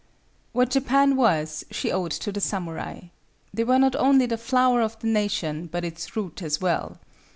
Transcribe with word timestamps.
What 0.51 0.71
Japan 0.71 1.15
was 1.15 1.63
she 1.69 1.91
owed 1.91 2.09
to 2.13 2.31
the 2.31 2.41
samurai. 2.41 3.09
They 3.53 3.63
were 3.63 3.77
not 3.77 3.95
only 3.95 4.25
the 4.25 4.35
flower 4.35 4.81
of 4.81 4.97
the 4.97 5.05
nation 5.05 5.67
but 5.71 5.85
its 5.85 6.15
root 6.15 6.41
as 6.41 6.59
well. 6.59 6.97